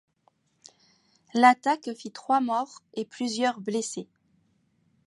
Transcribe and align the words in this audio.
L’attaque 1.35 1.93
fit 1.95 2.09
trois 2.09 2.41
morts 2.41 2.81
et 2.95 3.05
plusieurs 3.05 3.59
blessés. 3.59 4.07